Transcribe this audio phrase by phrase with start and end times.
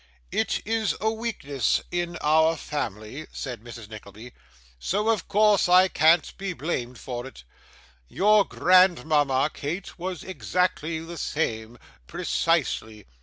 [0.31, 3.87] 'It's a weakness in our family,' said Mrs.
[3.87, 4.33] Nickleby,
[4.79, 7.43] 'so, of course, I can't be blamed for it.
[8.07, 11.77] Your grandmama, Kate, was exactly the same
[12.07, 13.05] precisely.